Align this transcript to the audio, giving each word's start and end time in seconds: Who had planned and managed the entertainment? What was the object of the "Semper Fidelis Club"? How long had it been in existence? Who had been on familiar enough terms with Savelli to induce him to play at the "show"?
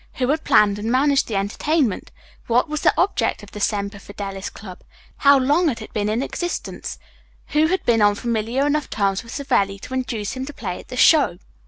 Who 0.13 0.27
had 0.29 0.43
planned 0.43 0.79
and 0.79 0.91
managed 0.91 1.27
the 1.27 1.35
entertainment? 1.35 2.09
What 2.47 2.67
was 2.67 2.81
the 2.81 2.91
object 2.97 3.43
of 3.43 3.51
the 3.51 3.59
"Semper 3.59 3.99
Fidelis 3.99 4.49
Club"? 4.49 4.79
How 5.17 5.37
long 5.37 5.67
had 5.67 5.79
it 5.79 5.93
been 5.93 6.09
in 6.09 6.23
existence? 6.23 6.97
Who 7.49 7.67
had 7.67 7.85
been 7.85 8.01
on 8.01 8.15
familiar 8.15 8.65
enough 8.65 8.89
terms 8.89 9.21
with 9.21 9.31
Savelli 9.35 9.77
to 9.77 9.93
induce 9.93 10.31
him 10.33 10.43
to 10.47 10.53
play 10.53 10.79
at 10.79 10.87
the 10.87 10.97
"show"? 10.97 11.37